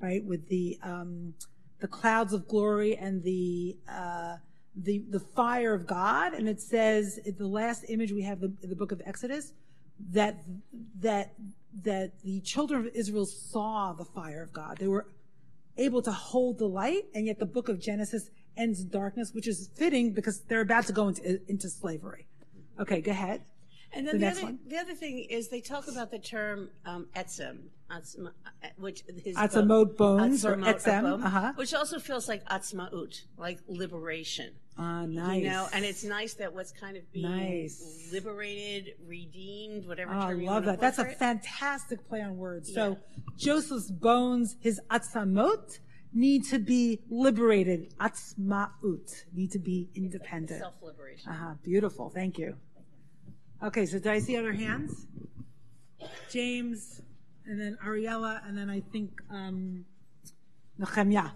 right? 0.00 0.24
With 0.24 0.48
the, 0.48 0.78
um, 0.82 1.34
the 1.80 1.88
clouds 1.88 2.32
of 2.32 2.46
glory 2.48 2.96
and 2.96 3.22
the, 3.22 3.76
uh, 3.90 4.36
the, 4.76 5.04
the 5.10 5.20
fire 5.20 5.74
of 5.74 5.86
God. 5.86 6.34
And 6.34 6.48
it 6.48 6.60
says, 6.60 7.20
the 7.38 7.46
last 7.46 7.84
image 7.88 8.12
we 8.12 8.22
have 8.22 8.42
in 8.42 8.56
the 8.62 8.76
book 8.76 8.92
of 8.92 9.02
Exodus, 9.04 9.52
that, 10.10 10.42
that 11.00 11.34
that 11.82 12.20
the 12.22 12.40
children 12.40 12.86
of 12.86 12.94
Israel 12.94 13.26
saw 13.26 13.92
the 13.92 14.04
fire 14.04 14.42
of 14.42 14.52
God. 14.52 14.78
They 14.78 14.86
were 14.86 15.06
able 15.76 16.02
to 16.02 16.12
hold 16.12 16.58
the 16.58 16.68
light, 16.68 17.04
and 17.14 17.26
yet 17.26 17.38
the 17.38 17.46
book 17.46 17.68
of 17.68 17.80
Genesis 17.80 18.30
ends 18.56 18.80
in 18.80 18.88
darkness, 18.88 19.32
which 19.32 19.48
is 19.48 19.70
fitting 19.74 20.12
because 20.12 20.40
they're 20.42 20.60
about 20.60 20.86
to 20.86 20.92
go 20.92 21.08
into, 21.08 21.40
into 21.48 21.68
slavery. 21.68 22.26
Okay, 22.78 23.00
go 23.00 23.10
ahead. 23.10 23.42
And 23.94 24.06
then 24.06 24.18
the, 24.18 24.26
the 24.26 24.30
other, 24.30 24.42
one. 24.42 24.58
the 24.66 24.76
other 24.78 24.94
thing 24.94 25.18
is 25.30 25.48
they 25.48 25.60
talk 25.60 25.88
about 25.88 26.10
the 26.10 26.18
term 26.18 26.70
um, 26.84 27.06
etzem, 27.14 27.58
which 28.76 29.04
is 29.24 29.36
atzamot 29.36 29.96
bones 29.96 30.44
or 30.44 30.56
etzem, 30.56 31.24
uh-huh. 31.24 31.52
which 31.56 31.74
also 31.74 31.98
feels 31.98 32.28
like 32.28 32.44
atzmaut, 32.46 33.22
like 33.38 33.60
liberation. 33.68 34.52
Ah, 34.76 35.06
nice. 35.06 35.42
You 35.42 35.50
know, 35.50 35.68
and 35.72 35.84
it's 35.84 36.02
nice 36.02 36.34
that 36.34 36.52
what's 36.52 36.72
kind 36.72 36.96
of 36.96 37.10
being 37.12 37.30
nice. 37.30 38.08
liberated, 38.12 38.94
redeemed, 39.06 39.86
whatever 39.86 40.12
oh, 40.12 40.18
I 40.18 40.32
love 40.32 40.64
that. 40.64 40.80
That's 40.80 40.98
a 40.98 41.08
it. 41.08 41.18
fantastic 41.18 42.08
play 42.08 42.22
on 42.22 42.36
words. 42.36 42.70
Yeah. 42.70 42.74
So 42.74 42.98
Joseph's 43.36 43.90
bones, 43.90 44.56
his 44.60 44.80
atzamot, 44.90 45.78
need 46.12 46.44
to 46.46 46.58
be 46.58 47.00
liberated. 47.08 47.94
Atzmaut 48.00 49.24
need 49.32 49.52
to 49.52 49.58
be 49.58 49.90
independent. 49.94 50.60
Self-liberation. 50.60 51.30
Uh-huh. 51.30 51.54
Beautiful. 51.62 52.10
Thank 52.10 52.38
you. 52.38 52.56
Okay, 53.64 53.86
so 53.86 53.98
did 53.98 54.08
I 54.08 54.18
see 54.18 54.36
other 54.36 54.52
hands? 54.52 55.06
James, 56.30 57.00
and 57.46 57.58
then 57.58 57.78
Ariella, 57.82 58.46
and 58.46 58.56
then 58.56 58.68
I 58.68 58.80
think 58.80 59.10
um, 59.30 59.86
Nehemiah. 60.78 61.30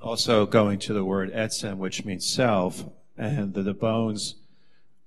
also 0.00 0.46
going 0.46 0.78
to 0.78 0.94
the 0.94 1.04
word 1.04 1.32
etzem, 1.32 1.76
which 1.76 2.04
means 2.04 2.26
self, 2.26 2.84
and 3.16 3.52
the, 3.52 3.62
the 3.62 3.74
bones 3.74 4.36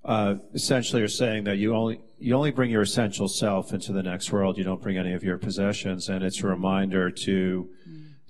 uh, 0.04 0.36
essentially 0.54 1.02
are 1.02 1.08
saying 1.08 1.44
that 1.44 1.58
you 1.58 1.74
only 1.74 2.00
you 2.18 2.34
only 2.34 2.52
bring 2.52 2.70
your 2.70 2.82
essential 2.82 3.26
self 3.26 3.72
into 3.72 3.92
the 3.92 4.02
next 4.02 4.30
world. 4.30 4.56
You 4.56 4.64
don't 4.64 4.80
bring 4.80 4.96
any 4.96 5.14
of 5.14 5.24
your 5.24 5.38
possessions, 5.38 6.08
and 6.08 6.22
it's 6.22 6.40
a 6.42 6.46
reminder 6.46 7.10
to 7.10 7.68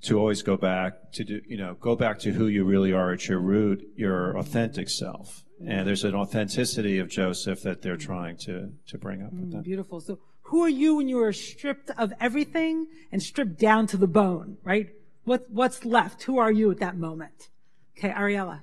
to 0.02 0.18
always 0.18 0.42
go 0.42 0.56
back 0.56 1.12
to 1.12 1.24
do 1.24 1.40
you 1.46 1.56
know 1.56 1.74
go 1.74 1.94
back 1.96 2.18
to 2.20 2.32
who 2.32 2.46
you 2.46 2.64
really 2.64 2.92
are 2.92 3.12
at 3.12 3.28
your 3.28 3.38
root, 3.38 3.82
your 3.96 4.36
authentic 4.36 4.88
self. 4.88 5.44
And 5.64 5.86
there's 5.86 6.02
an 6.02 6.14
authenticity 6.14 6.98
of 6.98 7.08
Joseph 7.08 7.62
that 7.62 7.82
they're 7.82 7.96
trying 7.96 8.36
to 8.38 8.72
to 8.88 8.98
bring 8.98 9.22
up. 9.22 9.32
Mm, 9.32 9.62
beautiful. 9.62 10.00
So 10.00 10.18
who 10.52 10.62
are 10.62 10.68
you 10.68 10.96
when 10.96 11.08
you 11.08 11.22
are 11.22 11.32
stripped 11.32 11.90
of 11.96 12.12
everything 12.20 12.86
and 13.10 13.22
stripped 13.22 13.58
down 13.58 13.86
to 13.86 13.96
the 13.96 14.06
bone, 14.06 14.58
right? 14.62 14.90
What, 15.24 15.48
what's 15.50 15.84
left? 15.86 16.24
Who 16.24 16.38
are 16.38 16.52
you 16.52 16.70
at 16.70 16.78
that 16.80 16.96
moment? 16.96 17.48
Okay, 17.96 18.10
Ariella. 18.10 18.60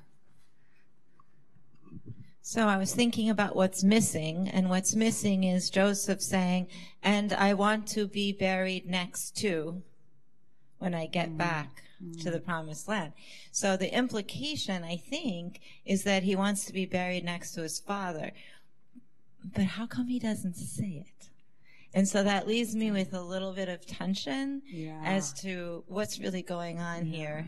So 2.41 2.67
I 2.67 2.77
was 2.77 2.93
thinking 2.93 3.29
about 3.29 3.55
what's 3.55 3.84
missing, 3.84 4.48
and 4.50 4.69
what's 4.69 4.96
missing 4.96 5.43
is 5.43 5.69
Joseph 5.72 6.22
saying, 6.22 6.67
and 7.01 7.34
I 7.34 7.55
want 7.55 7.88
to 7.89 8.08
be 8.08 8.34
buried 8.34 8.88
next 8.88 9.38
to 9.38 9.81
when 10.79 10.93
I 10.93 11.05
get 11.05 11.29
mm. 11.29 11.38
back 11.38 11.83
mm. 12.03 12.21
to 12.24 12.31
the 12.31 12.39
promised 12.39 12.88
land. 12.88 13.13
So 13.51 13.77
the 13.77 13.93
implication, 13.93 14.83
I 14.83 14.98
think, 14.98 15.59
is 15.86 16.03
that 16.03 16.24
he 16.24 16.36
wants 16.36 16.65
to 16.65 16.74
be 16.74 16.86
buried 16.86 17.24
next 17.24 17.51
to 17.53 17.62
his 17.62 17.79
father. 17.79 18.31
But 19.53 19.65
how 19.65 19.86
come 19.86 20.07
he 20.07 20.19
doesn't 20.19 20.55
say 20.55 21.05
it? 21.07 21.29
And 21.93 22.07
so 22.07 22.24
that 22.24 22.48
leaves 22.48 22.75
me 22.75 22.91
with 22.91 23.13
a 23.13 23.21
little 23.21 23.53
bit 23.53 23.67
of 23.67 23.86
tension 23.86 24.62
yeah. 24.67 25.01
as 25.03 25.33
to 25.41 25.83
what's 25.88 26.19
really 26.19 26.41
going 26.41 26.79
on 26.79 27.07
yeah. 27.07 27.17
here. 27.17 27.48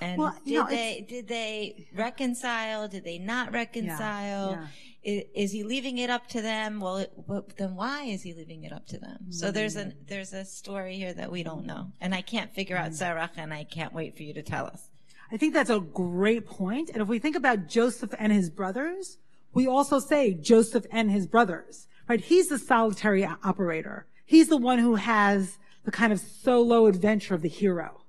And 0.00 0.18
well, 0.18 0.36
did 0.44 0.66
they 0.68 1.06
did 1.08 1.28
they 1.28 1.86
reconcile? 1.94 2.88
Did 2.88 3.04
they 3.04 3.18
not 3.18 3.52
reconcile? 3.52 4.52
Yeah. 4.52 4.66
Is, 5.02 5.50
he 5.50 5.64
leaving 5.64 5.98
it 5.98 6.10
up 6.10 6.28
to 6.28 6.40
them? 6.40 6.78
Well, 6.78 6.98
it, 6.98 7.12
well, 7.26 7.44
then 7.56 7.74
why 7.74 8.04
is 8.04 8.22
he 8.22 8.34
leaving 8.34 8.62
it 8.62 8.72
up 8.72 8.86
to 8.88 8.98
them? 8.98 9.18
Mm. 9.28 9.34
So 9.34 9.50
there's 9.50 9.76
a 9.76 9.92
there's 10.06 10.32
a 10.32 10.44
story 10.44 10.94
here 10.96 11.12
that 11.12 11.32
we 11.32 11.42
don't 11.42 11.66
know, 11.66 11.90
and 12.00 12.14
I 12.14 12.22
can't 12.22 12.54
figure 12.54 12.76
out 12.76 12.92
Serach, 12.92 13.30
and 13.36 13.52
I 13.52 13.64
can't 13.64 13.92
wait 13.92 14.16
for 14.16 14.22
you 14.22 14.32
to 14.34 14.42
tell 14.42 14.66
us. 14.66 14.90
I 15.32 15.38
think 15.38 15.54
that's 15.54 15.70
a 15.70 15.80
great 15.80 16.46
point. 16.46 16.90
And 16.90 17.02
if 17.02 17.08
we 17.08 17.18
think 17.18 17.36
about 17.36 17.66
Joseph 17.66 18.14
and 18.18 18.32
his 18.32 18.48
brothers, 18.48 19.18
we 19.52 19.66
also 19.66 19.98
say 19.98 20.34
Joseph 20.34 20.86
and 20.92 21.10
his 21.10 21.26
brothers 21.26 21.88
right? 22.08 22.20
He's 22.20 22.48
the 22.48 22.58
solitary 22.58 23.24
operator. 23.24 24.06
He's 24.24 24.48
the 24.48 24.56
one 24.56 24.78
who 24.78 24.96
has 24.96 25.58
the 25.84 25.90
kind 25.90 26.12
of 26.12 26.20
solo 26.20 26.86
adventure 26.86 27.34
of 27.34 27.42
the 27.42 27.48
hero. 27.48 28.02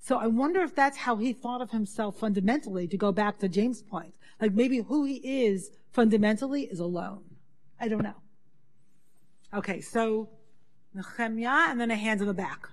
So 0.00 0.16
I 0.16 0.26
wonder 0.26 0.60
if 0.62 0.74
that's 0.74 0.98
how 0.98 1.16
he 1.16 1.32
thought 1.32 1.62
of 1.62 1.70
himself 1.70 2.18
fundamentally, 2.18 2.86
to 2.88 2.96
go 2.96 3.12
back 3.12 3.38
to 3.38 3.48
James' 3.48 3.82
point. 3.82 4.14
Like 4.40 4.52
maybe 4.52 4.78
who 4.78 5.04
he 5.04 5.46
is 5.46 5.70
fundamentally 5.94 6.62
is 6.64 6.80
alone. 6.80 7.22
I 7.80 7.88
don't 7.88 8.02
know. 8.02 8.20
Okay, 9.54 9.80
so 9.80 10.28
Nehemiah 10.92 11.70
and 11.70 11.80
then 11.80 11.90
a 11.90 11.96
hand 11.96 12.20
in 12.20 12.26
the 12.26 12.34
back. 12.34 12.68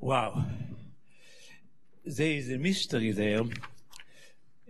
Wow. 0.00 0.44
There 2.04 2.32
is 2.32 2.50
a 2.50 2.58
mystery 2.58 3.12
there. 3.12 3.42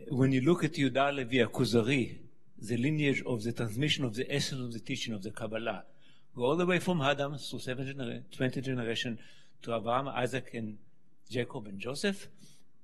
When 0.09 0.33
you 0.33 0.42
look 0.42 0.64
at 0.64 0.73
Yudah 0.73 1.14
Levi 1.14 1.37
Akuzari, 1.37 2.19
the 2.59 2.76
lineage 2.76 3.23
of 3.25 3.42
the 3.42 3.52
transmission 3.52 4.04
of 4.04 4.14
the 4.14 4.31
essence 4.33 4.61
of 4.61 4.73
the 4.73 4.81
teaching 4.81 5.14
of 5.14 5.23
the 5.23 5.31
Kabbalah. 5.31 5.85
Go 6.37 6.45
all 6.45 6.57
the 6.57 6.66
way 6.66 6.78
from 6.78 7.00
Adam 7.00 7.37
through 7.38 7.59
seven 7.61 7.87
genera- 7.87 8.23
20 8.31 8.61
generation 8.61 9.19
to 9.62 9.75
Abraham, 9.75 10.09
Isaac, 10.09 10.50
and 10.54 10.78
Jacob 11.31 11.66
and 11.66 11.78
Joseph, 11.78 12.28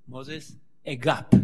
Moses, 0.07 0.55
a 0.85 0.97
gap. 0.97 1.35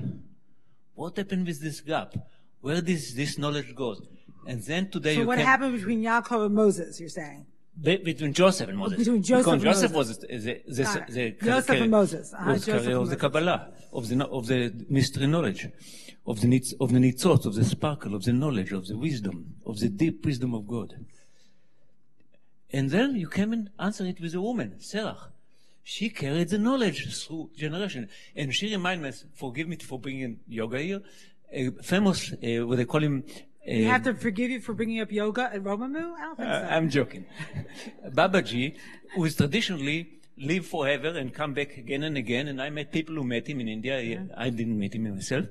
What 0.94 1.16
happened 1.16 1.46
with 1.46 1.60
this 1.60 1.80
gap? 1.80 2.14
Where 2.60 2.80
this, 2.80 3.12
this 3.12 3.38
knowledge 3.38 3.74
goes? 3.74 4.00
And 4.46 4.62
then 4.62 4.90
today 4.90 5.14
you 5.14 5.22
so 5.22 5.26
what 5.26 5.38
can, 5.38 5.46
happened 5.46 5.76
between 5.76 6.02
Yaakov 6.02 6.46
and 6.46 6.54
Moses, 6.54 7.00
you're 7.00 7.08
saying? 7.08 7.46
Be, 7.80 7.96
between 7.96 8.32
Joseph 8.32 8.68
and 8.68 8.78
Moses. 8.78 8.98
Between 8.98 9.22
Joseph 9.22 9.44
because 9.44 9.52
and 9.54 9.62
Joseph 9.62 9.92
Moses. 9.92 10.18
was 10.18 10.18
the, 10.18 10.38
the, 10.38 10.62
the, 10.68 11.34
the 11.38 11.46
Joseph 11.46 11.80
and 11.80 11.90
Moses. 11.90 12.32
Uh-huh. 12.32 12.52
Was 12.52 12.66
Joseph 12.66 12.92
of 12.94 13.10
the 13.10 13.16
Kabbalah, 13.16 13.72
of 13.92 14.08
the, 14.08 14.26
of 14.26 14.46
the 14.46 14.86
mystery 14.88 15.26
knowledge 15.26 15.68
of 16.26 16.40
the, 16.40 16.76
of 16.80 16.92
the 16.92 16.98
nitzot, 16.98 17.44
of 17.44 17.54
the 17.54 17.64
sparkle, 17.64 18.14
of 18.14 18.24
the 18.24 18.32
knowledge, 18.32 18.72
of 18.72 18.86
the 18.86 18.96
wisdom, 18.96 19.56
of 19.66 19.78
the 19.80 19.88
deep 19.88 20.24
wisdom 20.24 20.54
of 20.54 20.66
God. 20.66 20.94
And 22.70 22.90
then 22.90 23.14
you 23.16 23.28
came 23.28 23.52
and 23.52 23.70
answered 23.78 24.08
it 24.08 24.20
with 24.20 24.34
a 24.34 24.40
woman, 24.40 24.76
Serach. 24.80 25.30
She 25.84 26.08
carried 26.08 26.48
the 26.48 26.58
knowledge 26.58 27.14
through 27.14 27.50
generation. 27.56 28.08
And 28.34 28.54
she 28.54 28.72
reminded 28.72 29.04
me, 29.04 29.12
forgive 29.34 29.68
me 29.68 29.76
for 29.76 30.00
bringing 30.00 30.40
yoga 30.48 30.80
here, 30.80 31.02
a 31.52 31.70
famous, 31.82 32.32
uh, 32.32 32.66
what 32.66 32.78
they 32.78 32.86
call 32.86 33.02
him, 33.02 33.22
We 33.66 33.84
have 33.84 34.02
to 34.04 34.14
forgive 34.14 34.50
you 34.50 34.60
for 34.60 34.74
bringing 34.74 35.00
up 35.00 35.12
yoga 35.12 35.50
at 35.52 35.62
Romemu? 35.62 36.14
I 36.14 36.24
don't 36.24 36.36
think 36.36 36.48
so. 36.48 36.54
Uh, 36.54 36.68
I'm 36.70 36.90
joking. 36.90 37.26
Babaji, 38.08 38.76
who 39.14 39.24
is 39.24 39.36
traditionally 39.36 40.20
live 40.36 40.66
forever 40.66 41.08
and 41.08 41.32
come 41.32 41.54
back 41.54 41.76
again 41.76 42.02
and 42.02 42.16
again, 42.16 42.48
and 42.48 42.60
I 42.60 42.70
met 42.70 42.90
people 42.90 43.14
who 43.14 43.24
met 43.24 43.46
him 43.46 43.60
in 43.60 43.68
India. 43.68 44.26
I 44.36 44.50
didn't 44.50 44.78
meet 44.78 44.94
him 44.94 45.14
myself. 45.14 45.46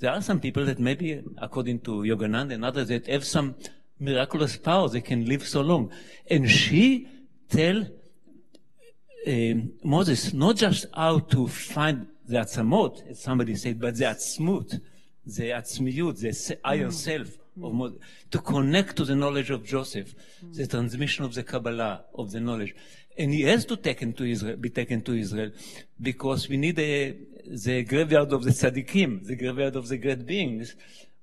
There 0.00 0.10
are 0.10 0.20
some 0.20 0.40
people 0.40 0.64
that 0.66 0.78
maybe, 0.78 1.22
according 1.38 1.80
to 1.80 2.02
Yoganand 2.02 2.52
and 2.52 2.64
others, 2.64 2.88
that 2.88 3.06
have 3.06 3.24
some 3.24 3.54
miraculous 3.98 4.56
power. 4.56 4.88
They 4.88 5.00
can 5.00 5.26
live 5.26 5.46
so 5.46 5.60
long. 5.60 5.92
And 6.28 6.50
she 6.50 7.08
tell 7.48 7.86
um, 9.26 9.72
Moses 9.82 10.32
not 10.32 10.56
just 10.56 10.86
how 10.94 11.18
to 11.18 11.48
find 11.48 12.06
the 12.26 12.38
atzamot, 12.38 13.10
as 13.10 13.22
somebody 13.22 13.54
said, 13.56 13.80
but 13.80 13.96
the 13.96 14.04
atzmut, 14.04 14.80
the 15.26 15.50
atzmiyut, 15.50 16.20
the 16.20 16.58
higher 16.64 16.90
self 16.90 17.28
of 17.62 17.72
Moses, 17.72 17.98
to 18.30 18.38
connect 18.38 18.96
to 18.96 19.04
the 19.04 19.14
knowledge 19.14 19.50
of 19.50 19.64
Joseph, 19.64 20.14
the 20.42 20.66
transmission 20.66 21.24
of 21.24 21.34
the 21.34 21.42
Kabbalah, 21.42 22.04
of 22.14 22.32
the 22.32 22.40
knowledge. 22.40 22.74
And 23.16 23.32
he 23.32 23.42
has 23.42 23.64
to 23.66 23.76
taken 23.76 24.12
to 24.14 24.24
Israel, 24.24 24.56
be 24.56 24.70
taken 24.70 25.02
to 25.02 25.12
Israel 25.14 25.52
because 26.00 26.48
we 26.48 26.56
need 26.56 26.78
a, 26.78 27.16
the 27.46 27.84
graveyard 27.84 28.32
of 28.32 28.42
the 28.42 28.50
tzaddikim, 28.50 29.26
the 29.26 29.36
graveyard 29.36 29.76
of 29.76 29.88
the 29.88 29.98
great 29.98 30.26
beings 30.26 30.74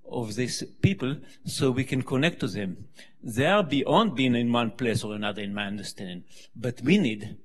of 0.09 0.35
these 0.35 0.63
people 0.81 1.17
so 1.45 1.71
we 1.71 1.83
can 1.83 2.01
connect 2.01 2.39
to 2.39 2.47
them. 2.47 2.85
They 3.23 3.45
are 3.45 3.63
beyond 3.63 4.15
being 4.15 4.35
in 4.35 4.51
one 4.51 4.71
place 4.71 5.03
or 5.03 5.15
another 5.15 5.41
in 5.41 5.53
my 5.53 5.65
understanding, 5.65 6.23
but 6.55 6.81
we 6.81 6.97
need 6.97 7.37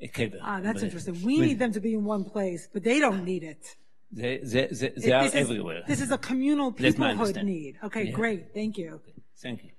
a 0.00 0.08
kever. 0.08 0.38
Ah, 0.42 0.60
that's 0.60 0.80
But 0.80 0.84
interesting. 0.84 1.22
We 1.24 1.40
need 1.40 1.58
them 1.58 1.72
to 1.72 1.80
be 1.80 1.94
in 1.94 2.04
one 2.04 2.24
place, 2.24 2.68
but 2.72 2.82
they 2.84 2.98
don't 3.00 3.24
need 3.24 3.42
it. 3.42 3.76
They, 4.12 4.38
they, 4.38 4.66
they, 4.68 4.92
they 4.96 5.08
It- 5.08 5.12
are 5.12 5.24
this 5.24 5.34
is- 5.34 5.40
everywhere. 5.40 5.82
This 5.86 6.00
is 6.00 6.10
a 6.10 6.18
communal 6.18 6.70
That's 6.70 6.96
peoplehood 6.96 7.42
need. 7.44 7.78
Okay, 7.84 8.04
Yeah. 8.04 8.10
great. 8.12 8.54
Thank 8.54 8.78
you. 8.78 9.00
Thank 9.38 9.64
you. 9.64 9.70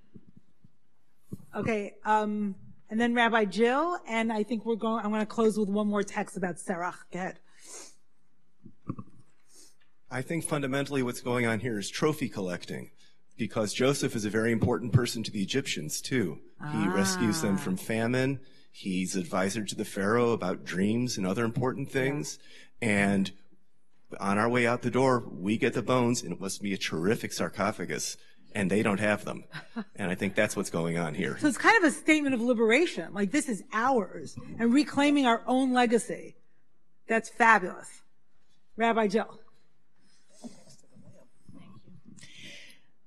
Okay, 1.55 1.93
um, 2.05 2.55
and 2.89 2.99
then 2.99 3.13
Rabbi 3.15 3.45
Jill, 3.45 3.97
and 4.07 4.31
I 4.31 4.43
think 4.43 4.65
we're 4.65 4.75
going, 4.75 5.03
I'm 5.03 5.11
going 5.11 5.21
to 5.21 5.25
close 5.25 5.57
with 5.57 5.69
one 5.69 5.87
more 5.87 6.03
text 6.03 6.37
about 6.37 6.55
Serach. 6.57 6.95
Go 7.11 7.19
ahead. 7.19 7.39
I 10.09 10.21
think 10.21 10.45
fundamentally 10.45 11.03
what's 11.03 11.19
going 11.21 11.45
on 11.45 11.59
here 11.59 11.77
is 11.77 11.89
trophy 11.89 12.29
collecting 12.29 12.91
because 13.37 13.73
Joseph 13.73 14.15
is 14.15 14.23
a 14.23 14.29
very 14.29 14.51
important 14.51 14.93
person 14.93 15.21
to 15.23 15.31
the 15.31 15.41
Egyptians 15.41 15.99
too. 16.01 16.39
He 16.73 16.87
rescues 16.87 17.41
them 17.41 17.57
from 17.57 17.75
famine. 17.77 18.39
He's 18.79 19.15
advisor 19.15 19.63
to 19.63 19.73
the 19.73 19.83
Pharaoh 19.83 20.33
about 20.33 20.63
dreams 20.63 21.17
and 21.17 21.25
other 21.25 21.43
important 21.43 21.89
things. 21.89 22.37
And 22.79 23.31
on 24.19 24.37
our 24.37 24.47
way 24.47 24.67
out 24.67 24.83
the 24.83 24.91
door, 24.91 25.23
we 25.27 25.57
get 25.57 25.73
the 25.73 25.81
bones 25.81 26.21
and 26.21 26.31
it 26.31 26.39
must 26.39 26.61
be 26.61 26.73
a 26.73 26.77
terrific 26.77 27.33
sarcophagus 27.33 28.17
and 28.53 28.69
they 28.69 28.83
don't 28.83 28.99
have 28.99 29.25
them. 29.25 29.45
And 29.95 30.11
I 30.11 30.15
think 30.15 30.35
that's 30.35 30.55
what's 30.55 30.69
going 30.69 30.99
on 30.99 31.15
here. 31.15 31.39
So 31.39 31.47
it's 31.47 31.57
kind 31.57 31.75
of 31.83 31.85
a 31.85 31.91
statement 31.91 32.35
of 32.35 32.41
liberation. 32.41 33.15
Like 33.15 33.31
this 33.31 33.49
is 33.49 33.63
ours 33.73 34.37
and 34.59 34.71
reclaiming 34.71 35.25
our 35.25 35.41
own 35.47 35.73
legacy. 35.73 36.35
That's 37.07 37.29
fabulous. 37.29 38.03
Rabbi 38.75 39.07
Jill. 39.07 39.39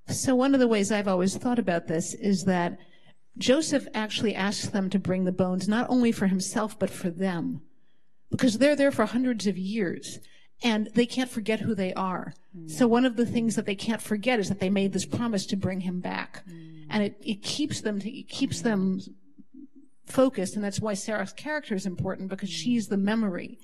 So 0.09 0.35
one 0.35 0.53
of 0.53 0.59
the 0.59 0.67
ways 0.67 0.91
I've 0.91 1.07
always 1.07 1.37
thought 1.37 1.61
about 1.61 1.87
this 1.87 2.13
is 2.15 2.43
that 2.47 2.77
Joseph 3.39 3.87
actually 3.95 4.35
asks 4.35 4.69
them 4.69 4.91
to 4.91 4.99
bring 4.99 5.25
the 5.25 5.33
bones 5.33 5.69
not 5.69 5.89
only 5.89 6.13
for 6.13 6.27
himself 6.27 6.79
but 6.79 6.91
for 6.91 7.11
them 7.11 7.63
because 8.31 8.59
they're 8.59 8.77
there 8.77 8.93
for 8.93 9.07
hundreds 9.07 9.47
of 9.47 9.59
years 9.59 10.19
and 10.63 10.89
they 10.95 11.07
can't 11.07 11.31
forget 11.31 11.61
who 11.61 11.75
they 11.75 11.93
are. 11.95 12.35
Mm. 12.57 12.71
So 12.71 12.87
one 12.87 13.05
of 13.05 13.17
the 13.17 13.27
things 13.27 13.57
that 13.57 13.67
they 13.67 13.75
can't 13.75 14.03
forget 14.03 14.39
is 14.39 14.49
that 14.49 14.61
they 14.61 14.71
made 14.71 14.93
this 14.93 15.07
promise 15.07 15.47
to 15.47 15.57
bring 15.57 15.81
him 15.81 16.01
back. 16.01 16.43
Mm. 16.49 16.87
And 16.91 17.03
it, 17.05 17.17
it 17.23 17.43
keeps 17.43 17.81
them 17.81 18.01
it 18.05 18.29
keeps 18.29 18.63
them 18.63 19.01
focused 20.07 20.57
and 20.57 20.65
that's 20.65 20.81
why 20.81 20.95
Serach's 20.95 21.33
character 21.33 21.75
is 21.75 21.87
important 21.87 22.29
because 22.29 22.51
mm. 22.51 22.55
she's 22.55 22.89
the 22.89 22.97
memory. 22.97 23.59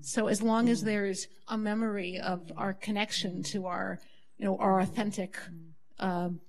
So 0.00 0.26
as 0.28 0.42
long 0.42 0.68
as 0.68 0.82
there's 0.82 1.26
a 1.48 1.58
memory 1.58 2.18
of 2.18 2.52
our 2.56 2.72
connection 2.72 3.42
to 3.44 3.66
our, 3.66 3.98
you 4.38 4.44
know, 4.44 4.56
our 4.58 4.80
authentic 4.80 5.36
um, 5.98 6.40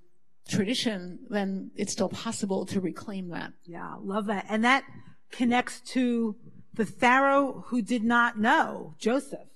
tradition, 0.47 1.19
then 1.29 1.71
it's 1.75 1.91
still 1.91 2.09
possible 2.09 2.65
to 2.67 2.79
reclaim 2.79 3.29
that. 3.29 3.53
Yeah, 3.65 3.95
love 4.01 4.25
that. 4.27 4.45
And 4.49 4.63
that 4.63 4.83
connects 5.31 5.81
to 5.91 6.35
the 6.73 6.85
Pharaoh 6.85 7.63
who 7.67 7.81
did 7.81 8.03
not 8.03 8.39
know 8.39 8.95
Joseph. 8.99 9.47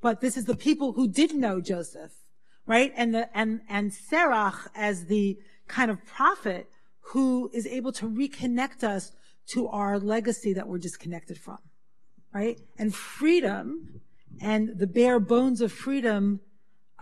But 0.00 0.20
this 0.20 0.36
is 0.36 0.44
the 0.44 0.56
people 0.56 0.92
who 0.92 1.08
did 1.08 1.34
know 1.34 1.60
Joseph, 1.60 2.12
right? 2.66 2.92
And 2.96 3.14
the, 3.14 3.36
and, 3.36 3.60
and 3.68 3.90
Serach 3.90 4.68
as 4.74 5.06
the 5.06 5.38
kind 5.66 5.90
of 5.90 6.04
prophet 6.06 6.68
who 7.00 7.50
is 7.52 7.66
able 7.66 7.92
to 7.92 8.08
reconnect 8.08 8.84
us 8.84 9.12
to 9.48 9.66
our 9.68 9.98
legacy 9.98 10.52
that 10.52 10.68
we're 10.68 10.78
disconnected 10.78 11.38
from, 11.38 11.58
right? 12.32 12.60
And 12.78 12.94
freedom 12.94 14.00
and 14.40 14.78
the 14.78 14.86
bare 14.86 15.18
bones 15.18 15.60
of 15.60 15.72
freedom, 15.72 16.40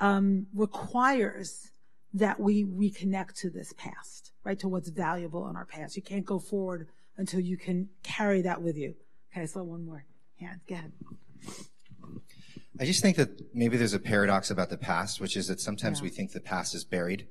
um, 0.00 0.46
requires 0.54 1.70
that 2.14 2.40
we 2.40 2.64
reconnect 2.64 3.34
to 3.40 3.50
this 3.50 3.72
past, 3.76 4.32
right? 4.44 4.58
To 4.60 4.68
what's 4.68 4.88
valuable 4.88 5.48
in 5.48 5.56
our 5.56 5.64
past. 5.66 5.96
You 5.96 6.02
can't 6.02 6.24
go 6.24 6.38
forward 6.38 6.88
until 7.16 7.40
you 7.40 7.56
can 7.56 7.88
carry 8.02 8.42
that 8.42 8.62
with 8.62 8.76
you. 8.76 8.94
Okay, 9.32 9.46
so 9.46 9.62
one 9.62 9.84
more 9.84 10.04
hand. 10.40 10.60
Go 10.68 10.74
ahead. 10.76 10.92
I 12.78 12.84
just 12.84 13.00
think 13.02 13.16
that 13.16 13.54
maybe 13.54 13.76
there's 13.76 13.94
a 13.94 13.98
paradox 13.98 14.50
about 14.50 14.68
the 14.68 14.76
past, 14.76 15.20
which 15.20 15.36
is 15.36 15.48
that 15.48 15.60
sometimes 15.60 15.98
Yeah. 15.98 16.04
we 16.04 16.10
think 16.10 16.32
the 16.32 16.40
past 16.40 16.74
is 16.74 16.84
buried. 16.84 17.26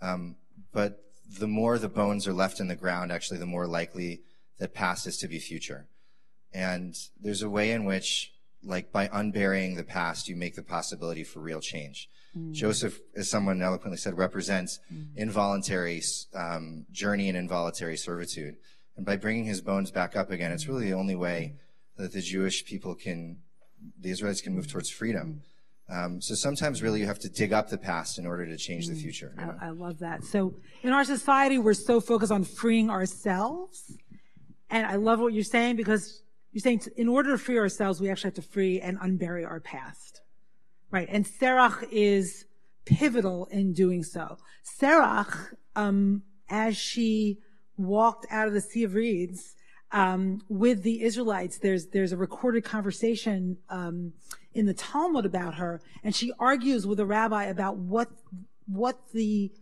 Um, 0.00 0.36
but 0.72 1.02
the 1.38 1.48
more 1.48 1.78
the 1.78 1.88
bones 1.88 2.26
are 2.28 2.32
left 2.32 2.60
in 2.60 2.68
the 2.68 2.76
ground, 2.76 3.10
actually, 3.10 3.38
the 3.38 3.46
more 3.46 3.66
likely 3.66 4.22
that 4.58 4.74
past 4.74 5.06
is 5.06 5.18
to 5.18 5.28
be 5.28 5.40
future. 5.40 5.88
And 6.52 6.94
there's 7.20 7.42
a 7.42 7.50
way 7.50 7.72
in 7.72 7.84
which, 7.84 8.32
like 8.66 8.92
by 8.92 9.08
unburying 9.12 9.76
the 9.76 9.84
past, 9.84 10.28
you 10.28 10.36
make 10.36 10.56
the 10.56 10.62
possibility 10.62 11.24
for 11.24 11.40
real 11.40 11.60
change. 11.60 12.08
Mm. 12.36 12.52
Joseph, 12.52 13.00
as 13.14 13.30
someone 13.30 13.62
eloquently 13.62 13.96
said, 13.96 14.18
represents 14.18 14.80
mm. 14.92 15.06
involuntary 15.16 16.02
um, 16.34 16.86
journey 16.90 17.28
and 17.28 17.38
involuntary 17.38 17.96
servitude. 17.96 18.56
And 18.96 19.06
by 19.06 19.16
bringing 19.16 19.44
his 19.44 19.60
bones 19.60 19.90
back 19.90 20.16
up 20.16 20.30
again, 20.30 20.52
it's 20.52 20.64
mm. 20.64 20.68
really 20.68 20.86
the 20.86 20.96
only 20.96 21.14
way 21.14 21.54
that 21.96 22.12
the 22.12 22.20
Jewish 22.20 22.64
people 22.64 22.94
can, 22.94 23.38
the 23.98 24.10
Israelites 24.10 24.40
can 24.40 24.54
move 24.54 24.70
towards 24.70 24.90
freedom. 24.90 25.42
Um, 25.88 26.20
so 26.20 26.34
sometimes 26.34 26.82
really 26.82 27.00
you 27.00 27.06
have 27.06 27.20
to 27.20 27.28
dig 27.28 27.52
up 27.52 27.70
the 27.70 27.78
past 27.78 28.18
in 28.18 28.26
order 28.26 28.44
to 28.44 28.56
change 28.56 28.88
the 28.88 28.94
future. 28.94 29.32
you 29.38 29.46
know? 29.46 29.54
I, 29.60 29.66
I 29.66 29.70
love 29.70 30.00
that. 30.00 30.24
So 30.24 30.54
in 30.82 30.92
our 30.92 31.04
society, 31.04 31.58
we're 31.58 31.74
so 31.74 32.00
focused 32.00 32.32
on 32.32 32.42
freeing 32.42 32.90
ourselves. 32.90 33.96
And 34.68 34.84
I 34.84 34.96
love 34.96 35.20
what 35.20 35.32
you're 35.32 35.44
saying 35.44 35.76
because 35.76 36.22
you're 36.56 36.62
saying 36.62 36.80
in 36.96 37.06
order 37.06 37.32
to 37.32 37.36
free 37.36 37.58
ourselves, 37.58 38.00
we 38.00 38.08
actually 38.08 38.28
have 38.28 38.36
to 38.36 38.50
free 38.50 38.80
and 38.80 38.98
unbury 39.00 39.46
our 39.46 39.60
past. 39.60 40.22
Right. 40.90 41.06
And 41.10 41.26
Serach 41.26 41.86
is 41.92 42.46
pivotal 42.86 43.46
in 43.50 43.74
doing 43.74 44.02
so. 44.02 44.38
Serach, 44.80 45.52
um, 45.74 46.22
as 46.48 46.74
she 46.74 47.40
walked 47.76 48.26
out 48.30 48.48
of 48.48 48.54
the 48.54 48.62
Sea 48.62 48.84
of 48.84 48.94
Reeds, 48.94 49.54
um, 49.92 50.40
with 50.48 50.82
the 50.82 51.02
Israelites, 51.02 51.58
there's, 51.58 51.88
there's 51.88 52.12
a 52.12 52.16
recorded 52.16 52.64
conversation, 52.64 53.58
um, 53.68 54.14
in 54.54 54.64
the 54.64 54.72
Talmud 54.72 55.26
about 55.26 55.56
her, 55.56 55.82
and 56.02 56.16
she 56.16 56.32
argues 56.38 56.86
with 56.86 56.98
a 57.00 57.04
rabbi 57.04 57.44
about 57.44 57.76
what, 57.76 58.08
what 58.66 58.98
the, 59.12 59.52